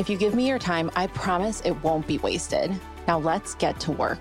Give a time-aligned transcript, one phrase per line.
[0.00, 2.74] If you give me your time, I promise it won't be wasted.
[3.06, 4.18] Now let's get to work.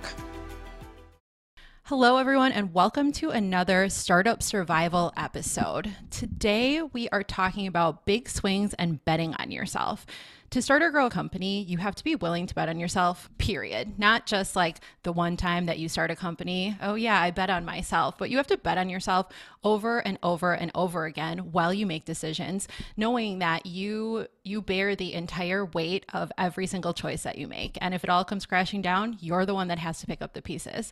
[1.83, 5.95] Hello, everyone, and welcome to another Startup Survival episode.
[6.11, 10.05] Today, we are talking about big swings and betting on yourself
[10.51, 13.29] to start or grow a company, you have to be willing to bet on yourself,
[13.37, 13.99] period.
[13.99, 17.49] Not just like the one time that you start a company, oh, yeah, I bet
[17.49, 19.27] on myself, but you have to bet on yourself
[19.63, 24.95] over and over and over again while you make decisions, knowing that you you bear
[24.95, 27.77] the entire weight of every single choice that you make.
[27.81, 30.33] And if it all comes crashing down, you're the one that has to pick up
[30.33, 30.91] the pieces.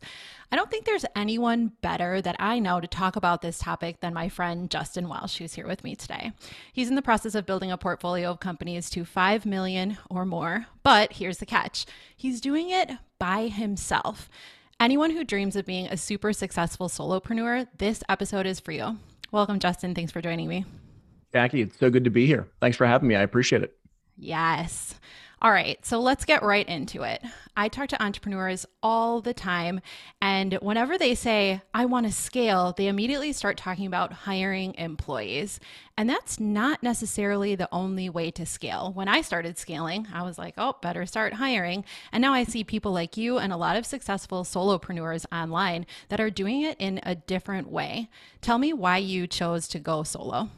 [0.52, 4.14] I don't think there's anyone better that I know to talk about this topic than
[4.14, 6.34] my friend Justin Welsh, who's here with me today.
[6.72, 10.68] He's in the process of building a portfolio of companies to 5 million or more.
[10.84, 14.30] But here's the catch he's doing it by himself.
[14.80, 18.98] Anyone who dreams of being a super successful solopreneur, this episode is for you.
[19.32, 19.96] Welcome, Justin.
[19.96, 20.66] Thanks for joining me.
[21.34, 22.48] Jackie, it's so good to be here.
[22.62, 23.16] Thanks for having me.
[23.16, 23.76] I appreciate it.
[24.18, 24.94] Yes.
[25.40, 27.22] All right, so let's get right into it.
[27.56, 29.82] I talk to entrepreneurs all the time,
[30.20, 35.60] and whenever they say, I want to scale, they immediately start talking about hiring employees.
[35.96, 38.92] And that's not necessarily the only way to scale.
[38.94, 41.86] When I started scaling, I was like, oh, better start hiring.
[42.12, 46.20] And now I see people like you and a lot of successful solopreneurs online that
[46.20, 48.10] are doing it in a different way.
[48.42, 50.50] Tell me why you chose to go solo.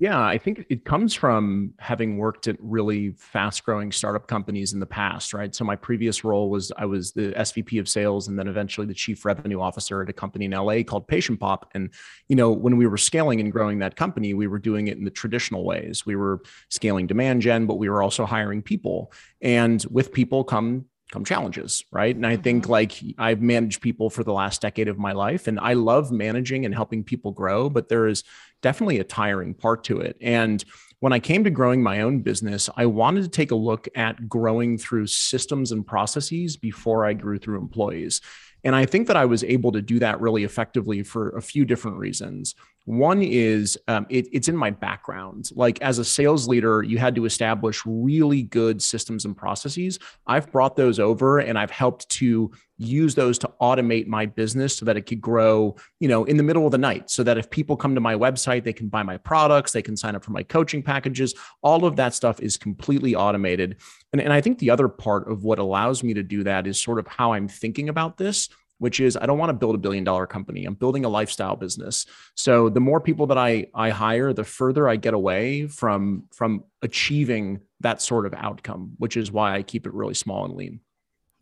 [0.00, 4.80] Yeah, I think it comes from having worked at really fast growing startup companies in
[4.80, 5.54] the past, right?
[5.54, 8.94] So my previous role was I was the SVP of sales and then eventually the
[8.94, 11.64] chief revenue officer at a company in LA called PatientPop.
[11.74, 11.90] And,
[12.28, 15.04] you know, when we were scaling and growing that company, we were doing it in
[15.04, 16.06] the traditional ways.
[16.06, 19.12] We were scaling demand gen, but we were also hiring people.
[19.42, 22.14] And with people come come challenges, right?
[22.14, 22.72] And I think mm-hmm.
[22.72, 26.64] like I've managed people for the last decade of my life and I love managing
[26.64, 28.24] and helping people grow, but there is
[28.62, 30.16] definitely a tiring part to it.
[30.20, 30.64] And
[31.00, 34.28] when I came to growing my own business, I wanted to take a look at
[34.28, 38.20] growing through systems and processes before I grew through employees.
[38.62, 41.64] And I think that I was able to do that really effectively for a few
[41.64, 42.54] different reasons.
[42.90, 45.50] One is um, it, it's in my background.
[45.54, 50.00] Like as a sales leader, you had to establish really good systems and processes.
[50.26, 54.84] I've brought those over and I've helped to use those to automate my business so
[54.86, 57.10] that it could grow, you know, in the middle of the night.
[57.10, 59.96] So that if people come to my website, they can buy my products, they can
[59.96, 61.32] sign up for my coaching packages.
[61.62, 63.76] All of that stuff is completely automated.
[64.12, 66.82] And, and I think the other part of what allows me to do that is
[66.82, 68.48] sort of how I'm thinking about this
[68.80, 70.64] which is I don't want to build a billion dollar company.
[70.64, 72.06] I'm building a lifestyle business.
[72.34, 76.64] So the more people that I I hire, the further I get away from from
[76.82, 80.80] achieving that sort of outcome, which is why I keep it really small and lean.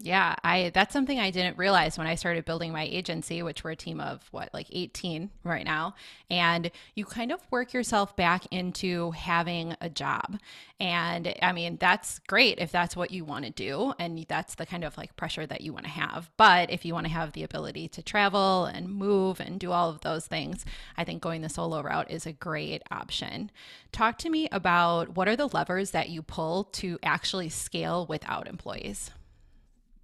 [0.01, 3.73] Yeah, I that's something I didn't realize when I started building my agency, which we're
[3.73, 5.97] a team of what, like 18 right now.
[6.31, 10.39] And you kind of work yourself back into having a job.
[10.79, 14.67] And I mean, that's great if that's what you want to do and that's the
[14.67, 16.31] kind of like pressure that you want to have.
[16.37, 19.91] But if you want to have the ability to travel and move and do all
[19.91, 20.65] of those things,
[20.97, 23.51] I think going the solo route is a great option.
[23.91, 28.47] Talk to me about what are the levers that you pull to actually scale without
[28.47, 29.11] employees?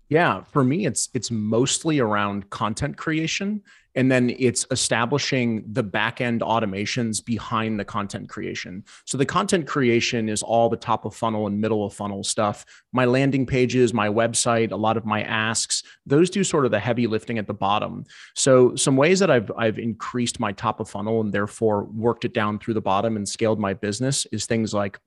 [0.09, 3.63] Yeah, for me it's it's mostly around content creation
[3.95, 8.85] and then it's establishing the back end automations behind the content creation.
[9.05, 12.65] So the content creation is all the top of funnel and middle of funnel stuff.
[12.93, 16.81] My landing pages, my website, a lot of my asks, those do sort of the
[16.81, 18.05] heavy lifting at the bottom.
[18.35, 22.35] So some ways that I've I've increased my top of funnel and therefore worked it
[22.35, 24.99] down through the bottom and scaled my business is things like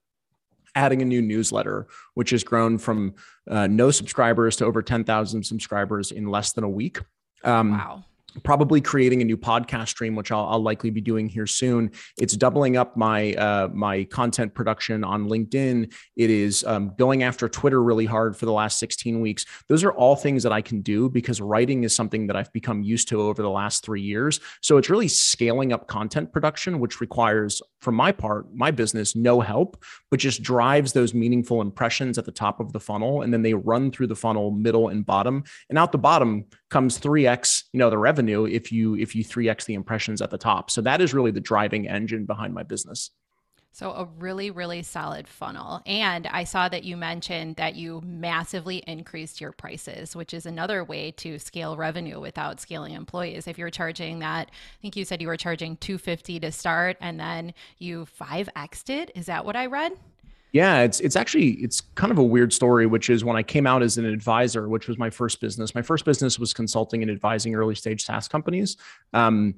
[0.78, 3.16] adding a new newsletter, which has grown from
[3.50, 7.00] uh, no subscribers to over 10,000 subscribers in less than a week.
[7.44, 8.06] Um, wow
[8.44, 11.92] probably creating a new podcast stream, which I'll, I'll, likely be doing here soon.
[12.18, 15.94] It's doubling up my uh, my content production on LinkedIn.
[16.16, 19.46] It is um, going after Twitter really hard for the last 16 weeks.
[19.70, 22.84] Those are all things that I can do because writing is something that I've become
[22.84, 24.40] used to over the last three years.
[24.62, 29.40] So it's really scaling up content production, which requires, from my part, my business, no
[29.40, 29.82] help,
[30.12, 33.54] but just drives those meaningful impressions at the top of the funnel, and then they
[33.54, 37.90] run through the funnel, middle and bottom, and out the bottom comes 3x you know
[37.90, 41.14] the revenue if you if you 3x the impressions at the top so that is
[41.14, 43.12] really the driving engine behind my business
[43.78, 45.84] So, a really, really solid funnel.
[45.86, 50.84] And I saw that you mentioned that you massively increased your prices, which is another
[50.84, 53.46] way to scale revenue without scaling employees.
[53.46, 57.20] If you're charging that, I think you said you were charging 250 to start and
[57.20, 59.12] then you 5x'd it.
[59.14, 59.92] Is that what I read?
[60.54, 63.68] Yeah, it's it's actually it's kind of a weird story, which is when I came
[63.68, 65.76] out as an advisor, which was my first business.
[65.76, 68.78] My first business was consulting and advising early stage SaaS companies.
[69.14, 69.56] Um,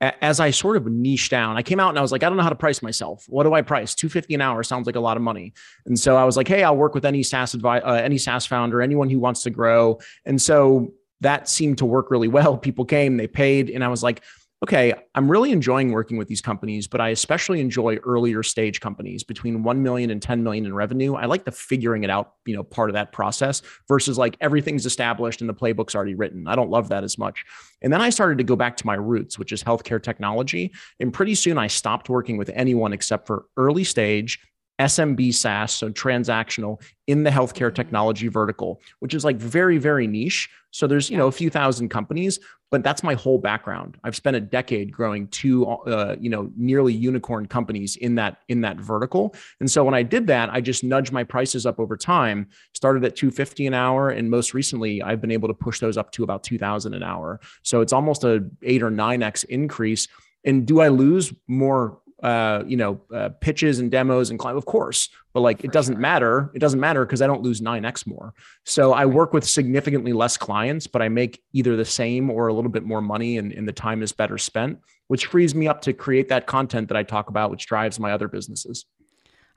[0.00, 2.38] as I sort of niche down, I came out and I was like, I don't
[2.38, 3.26] know how to price myself.
[3.28, 3.94] What do I price?
[3.94, 5.52] 250 an hour sounds like a lot of money.
[5.84, 8.46] And so I was like, hey, I'll work with any SaaS advi- uh, any SaaS
[8.46, 9.98] founder, anyone who wants to grow.
[10.24, 12.56] And so that seemed to work really well.
[12.70, 14.22] People came, they paid, and I was like,
[14.62, 19.24] okay, I'm really enjoying working with these companies, but I especially enjoy earlier stage companies
[19.24, 21.14] between 1 million and 10 million in revenue.
[21.14, 24.84] I like the figuring it out, you know, part of that process versus like everything's
[24.84, 26.46] established and the playbook's already written.
[26.46, 27.42] I don't love that as much.
[27.80, 30.72] And then I started to go back to my roots, which is healthcare technology.
[30.98, 34.38] And pretty soon I stopped working with anyone except for early stage
[34.80, 37.74] SMB SaaS, so transactional in the healthcare mm-hmm.
[37.74, 40.48] technology vertical, which is like very, very niche.
[40.70, 42.38] So there's, you know, a few thousand companies,
[42.70, 43.98] but that's my whole background.
[44.04, 48.60] I've spent a decade growing two, uh, you know, nearly unicorn companies in that, in
[48.62, 49.34] that vertical.
[49.58, 53.04] And so when I did that, I just nudged my prices up over time, started
[53.04, 54.10] at 250 an hour.
[54.10, 57.40] And most recently I've been able to push those up to about 2000 an hour.
[57.62, 60.08] So it's almost a eight or nine X increase.
[60.44, 64.66] And do I lose more uh, you know, uh, pitches and demos and climb, of
[64.66, 66.00] course, but like For it doesn't sure.
[66.00, 66.50] matter.
[66.54, 68.34] It doesn't matter because I don't lose 9x more.
[68.64, 72.52] So I work with significantly less clients, but I make either the same or a
[72.52, 74.78] little bit more money and, and the time is better spent,
[75.08, 78.12] which frees me up to create that content that I talk about, which drives my
[78.12, 78.84] other businesses.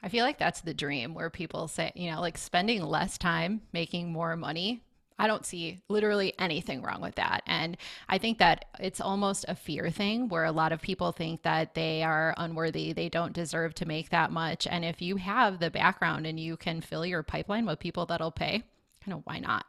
[0.01, 3.61] I feel like that's the dream where people say, you know, like spending less time
[3.71, 4.83] making more money
[5.17, 7.43] I don't see literally anything wrong with that.
[7.45, 7.77] And
[8.09, 11.73] I think that it's almost a fear thing where a lot of people think that
[11.73, 14.67] they are unworthy, they don't deserve to make that much.
[14.67, 18.31] And if you have the background and you can fill your pipeline with people that'll
[18.31, 18.63] pay,
[19.03, 19.65] kind of why not?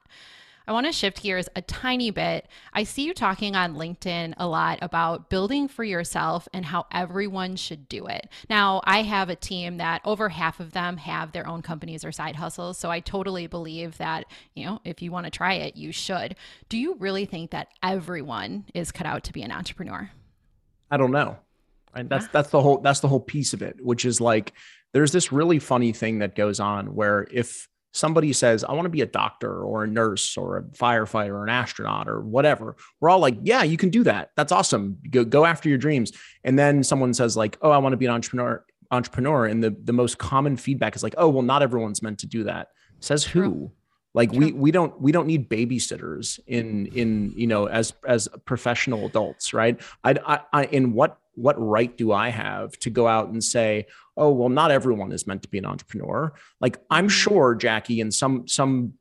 [0.67, 2.47] I want to shift gears a tiny bit.
[2.73, 7.57] I see you talking on LinkedIn a lot about building for yourself and how everyone
[7.57, 8.29] should do it.
[8.49, 12.13] Now, I have a team that over half of them have their own companies or
[12.13, 12.79] side hustles.
[12.79, 14.25] So I totally believe that,
[14.55, 16.35] you know, if you want to try it, you should.
[16.71, 20.11] Do you really think that everyone is cut out to be an entrepreneur?
[20.91, 21.37] I don't know.
[21.95, 22.09] Right?
[22.09, 24.53] That's that's the whole that's the whole piece of it, which is like
[24.93, 28.91] there's this really funny thing that goes on where if somebody says, I want to
[28.91, 33.09] be a doctor or a nurse or a firefighter or an astronaut or whatever, we're
[33.09, 34.31] all like, yeah, you can do that.
[34.37, 34.99] That's awesome.
[35.11, 36.13] Go, go after your dreams.
[36.43, 39.47] And then someone says like, oh, I want to be an entrepreneur entrepreneur.
[39.47, 42.45] And the, the most common feedback is like, oh, well, not everyone's meant to do
[42.45, 42.69] that.
[43.01, 43.73] Says who?
[44.15, 49.07] Like we we don't we don't need babysitters in in you know as as professional
[49.07, 49.81] adults, right?
[50.05, 53.87] I, I, I in what what right do I have to go out and say,
[54.17, 56.33] oh, well, not everyone is meant to be an entrepreneur.
[56.61, 57.09] Like I'm mm-hmm.
[57.09, 58.95] sure, Jackie, in some some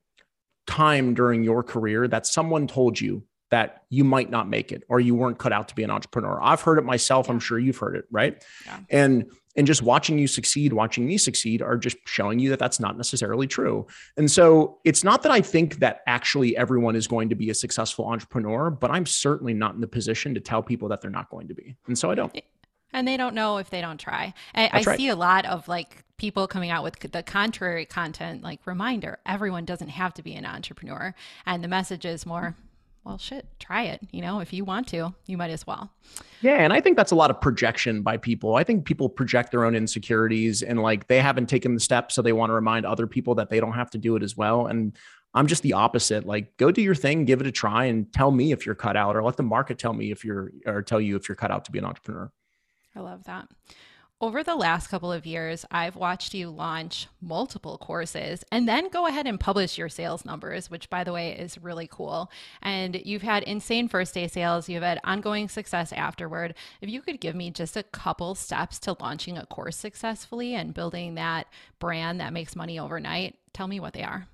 [0.65, 4.99] time during your career that someone told you that you might not make it or
[4.99, 6.39] you weren't cut out to be an entrepreneur.
[6.41, 7.29] I've heard it myself.
[7.29, 8.43] I'm sure you've heard it, right?
[8.65, 8.79] Yeah.
[8.89, 12.79] And and just watching you succeed, watching me succeed are just showing you that that's
[12.79, 13.85] not necessarily true.
[14.17, 17.53] And so it's not that I think that actually everyone is going to be a
[17.53, 21.29] successful entrepreneur, but I'm certainly not in the position to tell people that they're not
[21.29, 21.75] going to be.
[21.87, 22.35] And so I don't.
[22.91, 24.33] And they don't know if they don't try.
[24.53, 24.97] I, I right.
[24.97, 29.65] see a lot of like people coming out with the contrary content, like reminder everyone
[29.65, 31.13] doesn't have to be an entrepreneur.
[31.45, 32.55] And the message is more,
[33.05, 34.01] well, shit, try it.
[34.11, 35.91] You know, if you want to, you might as well.
[36.41, 36.55] Yeah.
[36.55, 38.55] And I think that's a lot of projection by people.
[38.55, 42.15] I think people project their own insecurities and like they haven't taken the steps.
[42.15, 44.37] So they want to remind other people that they don't have to do it as
[44.37, 44.67] well.
[44.67, 44.97] And
[45.33, 46.25] I'm just the opposite.
[46.25, 48.95] Like, go do your thing, give it a try, and tell me if you're cut
[48.95, 51.49] out, or let the market tell me if you're, or tell you if you're cut
[51.49, 52.31] out to be an entrepreneur.
[52.95, 53.47] I love that.
[54.23, 59.05] Over the last couple of years, I've watched you launch multiple courses and then go
[59.05, 62.31] ahead and publish your sales numbers, which, by the way, is really cool.
[62.61, 66.55] And you've had insane first day sales, you've had ongoing success afterward.
[66.79, 70.73] If you could give me just a couple steps to launching a course successfully and
[70.73, 71.47] building that
[71.79, 74.25] brand that makes money overnight, tell me what they are.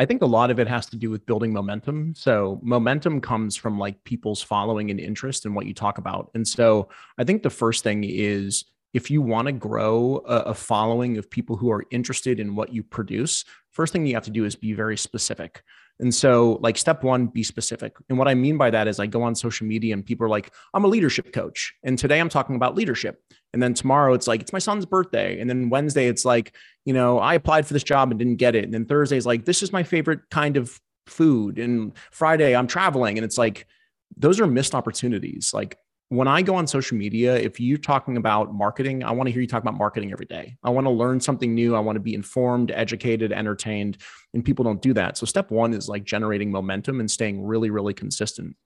[0.00, 2.16] I think a lot of it has to do with building momentum.
[2.16, 6.32] So momentum comes from like people's following and interest in what you talk about.
[6.34, 8.64] And so I think the first thing is
[8.94, 12.72] if you want to grow a, a, following of people who are interested in what
[12.72, 15.62] you produce, first thing you have to do is be very specific.
[16.00, 17.96] And so, like, step one, be specific.
[18.08, 20.30] And what I mean by that is I go on social media and people are
[20.30, 21.74] like, I'm a leadership coach.
[21.82, 23.20] And today I'm talking about leadership.
[23.52, 25.40] And then tomorrow it's like, it's my son's birthday.
[25.40, 26.54] And then Wednesday it's like,
[26.84, 28.64] you know, I applied for this job and didn't get it.
[28.64, 31.58] And then Thursday is like, this is my favorite kind of food.
[31.58, 33.18] And Friday I'm traveling.
[33.18, 33.66] And it's like,
[34.16, 35.52] those are missed opportunities.
[35.52, 35.78] Like,
[36.10, 39.42] when I go on social media, if you're talking about marketing, I want to hear
[39.42, 40.56] you talk about marketing every day.
[40.62, 41.74] I want to learn something new.
[41.74, 43.98] I want to be informed, educated, entertained,
[44.32, 45.18] and people don't do that.
[45.18, 48.56] So step one is like generating momentum and staying really, really consistent.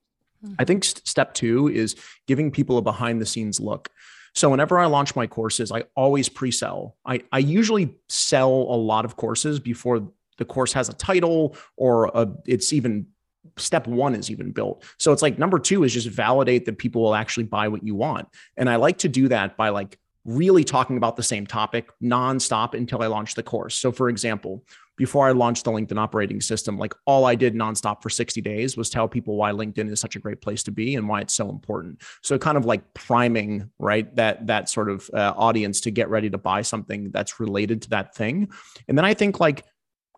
[0.44, 0.54] Mm-hmm.
[0.61, 1.96] I think st- step two is
[2.28, 3.90] giving people a behind the scenes look.
[4.34, 6.96] So whenever I launch my courses, I always pre-sell.
[7.04, 10.08] I, I usually sell a lot of courses before
[10.38, 13.08] the course has a title or a, it's even
[13.56, 14.84] step one is even built.
[14.99, 17.94] So it's like number two is just validate that people will actually buy what you
[17.94, 18.28] want.
[18.56, 22.75] And I like to do that by like really talking about the same topic nonstop
[22.75, 23.76] until I launch the course.
[23.76, 24.64] So for example,
[24.96, 28.76] before I launched the LinkedIn operating system, like all I did nonstop for 60 days
[28.76, 31.34] was tell people why LinkedIn is such a great place to be and why it's
[31.34, 32.02] so important.
[32.20, 34.14] So kind of like priming, right?
[34.16, 37.90] That that sort of uh, audience to get ready to buy something that's related to
[37.90, 38.50] that thing.
[38.87, 39.64] And then I think like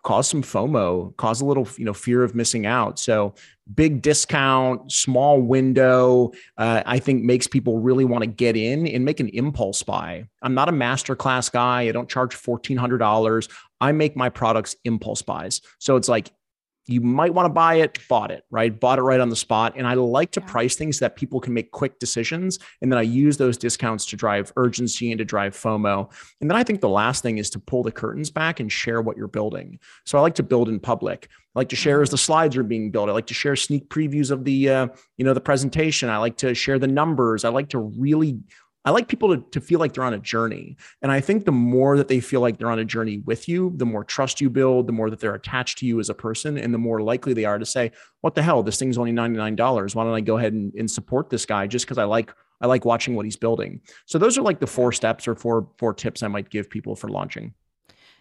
[0.04, 2.98] cause some FOMO, cause a little, you know, fear of missing out.
[2.98, 3.34] So
[3.74, 9.04] big discount, small window, uh, I think makes people really want to get in and
[9.04, 10.26] make an impulse buy.
[10.42, 11.82] I'm not a masterclass guy.
[11.82, 13.50] I don't charge $1,400.
[13.80, 15.62] I make my products impulse buys.
[15.78, 16.30] So it's like
[16.86, 18.78] you might want to buy it, bought it, right?
[18.78, 19.74] Bought it right on the spot.
[19.76, 20.46] And I like to yeah.
[20.46, 22.58] price things that people can make quick decisions.
[22.82, 26.12] And then I use those discounts to drive urgency and to drive FOMO.
[26.40, 29.00] And then I think the last thing is to pull the curtains back and share
[29.00, 29.78] what you're building.
[30.04, 31.28] So I like to build in public.
[31.54, 32.14] I like to share as mm-hmm.
[32.14, 33.08] the slides are being built.
[33.08, 36.08] I like to share sneak previews of the, uh, you know, the presentation.
[36.10, 37.44] I like to share the numbers.
[37.44, 38.40] I like to really
[38.84, 40.76] I like people to, to feel like they're on a journey.
[41.00, 43.72] And I think the more that they feel like they're on a journey with you,
[43.76, 46.58] the more trust you build, the more that they're attached to you as a person,
[46.58, 48.62] and the more likely they are to say, What the hell?
[48.62, 49.94] This thing's only $99.
[49.94, 52.66] Why don't I go ahead and, and support this guy just because I like I
[52.66, 53.80] like watching what he's building.
[54.06, 56.94] So those are like the four steps or four four tips I might give people
[56.94, 57.54] for launching.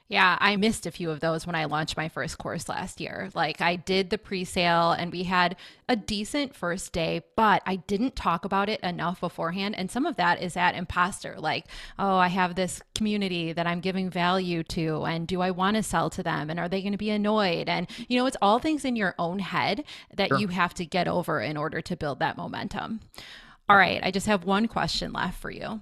[0.09, 3.29] Yeah, I missed a few of those when I launched my first course last year.
[3.33, 5.55] Like I did the pre-sale and we had
[5.87, 9.75] a decent first day, but I didn't talk about it enough beforehand.
[9.75, 11.65] And some of that is that imposter, like,
[11.97, 15.83] oh, I have this community that I'm giving value to, and do I want to
[15.83, 16.49] sell to them?
[16.49, 17.69] And are they going to be annoyed?
[17.69, 20.37] And you know, it's all things in your own head that sure.
[20.37, 22.99] you have to get over in order to build that momentum.
[23.69, 25.81] All right, I just have one question left for you.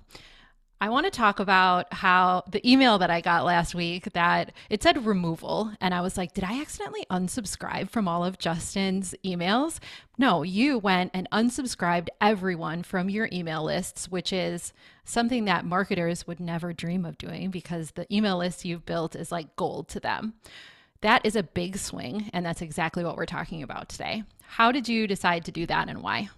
[0.82, 4.82] I want to talk about how the email that I got last week that it
[4.82, 5.72] said removal.
[5.80, 9.78] And I was like, did I accidentally unsubscribe from all of Justin's emails?
[10.18, 14.74] No, you went and unsubscribed everyone from your email lists, which is
[15.06, 19.32] something that marketers would never dream of doing because the email list you've built is
[19.32, 20.34] like gold to them.
[21.02, 22.32] That is a big swing.
[22.34, 24.24] And that's exactly what we're talking about today.
[24.42, 26.30] How did you decide to do that and why?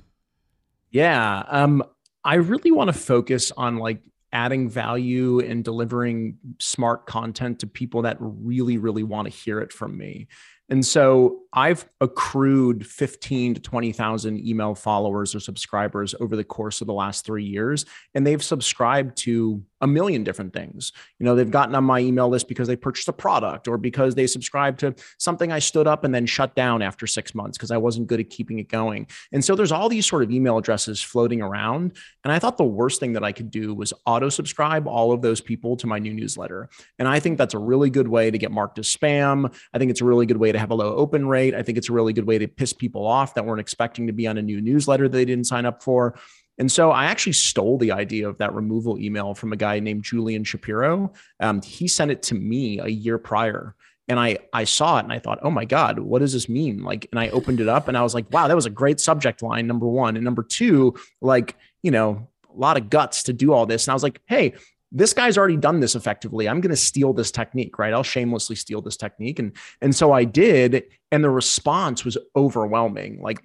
[0.92, 1.44] Yeah.
[1.48, 1.82] Um,
[2.26, 4.02] I really want to focus on like
[4.34, 9.72] adding value and delivering smart content to people that really, really want to hear it
[9.72, 10.28] from me.
[10.70, 16.88] And so I've accrued 15 to 20,000 email followers or subscribers over the course of
[16.88, 17.86] the last three years.
[18.16, 20.94] And they've subscribed to a million different things.
[21.20, 24.16] You know, they've gotten on my email list because they purchased a product or because
[24.16, 27.70] they subscribed to something I stood up and then shut down after six months because
[27.70, 29.08] I wasn't good at keeping it going.
[29.34, 31.98] And so there's all these sort of email addresses floating around.
[32.24, 35.22] And I thought the worst thing that I could do was auto subscribe all of
[35.22, 36.70] those people to my new newsletter.
[36.98, 39.54] And I think that's a really good way to get marked as spam.
[39.74, 41.43] I think it's a really good way to have a low open rate.
[41.52, 44.14] I think it's a really good way to piss people off that weren't expecting to
[44.14, 46.18] be on a new newsletter they didn't sign up for.
[46.58, 50.04] And so I actually stole the idea of that removal email from a guy named
[50.04, 51.12] Julian Shapiro.
[51.40, 53.76] Um, he sent it to me a year prior.
[54.08, 56.84] And I, I saw it and I thought, oh my God, what does this mean?
[56.84, 59.00] Like, and I opened it up and I was like, wow, that was a great
[59.00, 60.16] subject line, number one.
[60.16, 63.88] And number two, like, you know, a lot of guts to do all this.
[63.88, 64.54] And I was like, hey,
[64.94, 66.48] this guy's already done this effectively.
[66.48, 67.94] I'm going to steal this technique, right?
[67.94, 69.40] I'll shamelessly steal this technique.
[69.40, 70.84] And, and so I did.
[71.12, 73.20] And the response was overwhelming.
[73.22, 73.44] Like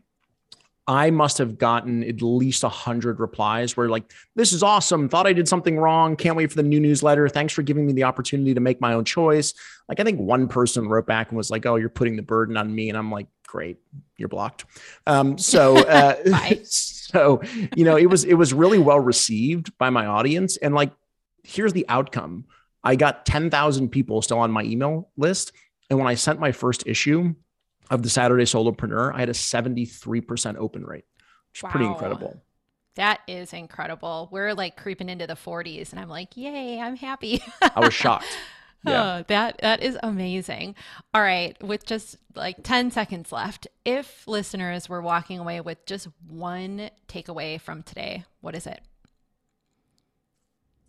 [0.88, 5.09] I must have gotten at least a hundred replies where like, this is awesome.
[5.09, 6.17] Thought I did something wrong.
[6.17, 7.28] Can't wait for the new newsletter.
[7.28, 9.52] Thanks for giving me the opportunity to make my own choice.
[9.87, 12.57] Like, I think one person wrote back and was like, oh, you're putting the burden
[12.57, 12.88] on me.
[12.88, 13.76] And I'm like, great,
[14.17, 14.64] you're blocked.
[15.07, 16.17] Um, so, uh,
[16.64, 17.43] so,
[17.76, 20.57] you know, it was, it was really well received by my audience.
[20.57, 20.93] And like,
[21.45, 22.45] here's the outcome.
[22.85, 25.52] I got 10,000 people still on my email list.
[25.90, 27.35] And when I sent my first issue,
[27.90, 31.04] of the Saturday Solopreneur, I had a 73% open rate,
[31.50, 31.71] which is wow.
[31.71, 32.42] pretty incredible.
[32.97, 34.28] That is incredible.
[34.33, 38.26] We're like creeping into the 40s and I'm like, "Yay, I'm happy." I was shocked.
[38.87, 39.16] Yeah.
[39.18, 40.76] Oh, that that is amazing.
[41.12, 46.07] All right, with just like 10 seconds left, if listeners were walking away with just
[46.28, 48.80] one takeaway from today, what is it?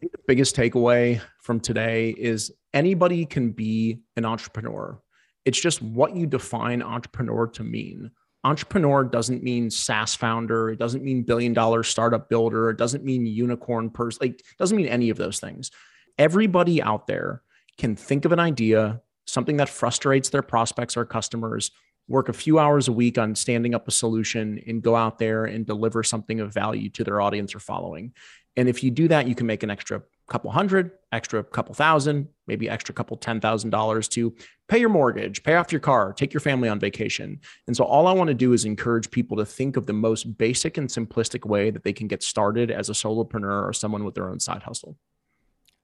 [0.02, 5.02] The biggest takeaway from today is anybody can be an entrepreneur.
[5.46, 8.12] It's just what you define entrepreneur to mean.
[8.44, 10.70] entrepreneur doesn't mean SaaS founder.
[10.70, 12.70] It doesn't mean billion dollar startup builder.
[12.70, 14.20] It doesn't mean unicorn person.
[14.22, 15.72] Like, doesn't mean any of those things.
[16.18, 17.42] Everybody out there
[17.78, 21.72] can think of an idea, something that frustrates their prospects or customers,
[22.10, 25.46] work a few hours a week on standing up a solution and go out there
[25.46, 28.14] and deliver something of value to their audience or following.
[28.58, 32.28] And if you do that, you can make an extra couple hundred, extra couple thousand,
[32.48, 34.36] maybe extra couple ten thousand dollars to
[34.68, 37.40] pay your mortgage, pay off your car, take your family on vacation.
[37.68, 40.38] And so all I want to do is encourage people to think of the most
[40.38, 44.16] basic and simplistic way that they can get started as a solopreneur or someone with
[44.16, 44.98] their own side hustle.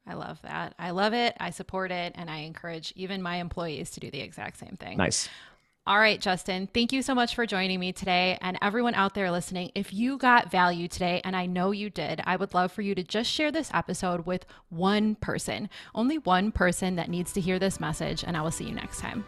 [0.07, 0.75] I love that.
[0.77, 1.35] I love it.
[1.39, 2.13] I support it.
[2.15, 4.97] And I encourage even my employees to do the exact same thing.
[4.97, 5.29] Nice.
[5.87, 8.39] All right, Justin, thank you so much for joining me today.
[8.41, 12.21] And everyone out there listening, if you got value today, and I know you did,
[12.25, 16.51] I would love for you to just share this episode with one person, only one
[16.51, 18.23] person that needs to hear this message.
[18.23, 19.25] And I will see you next time.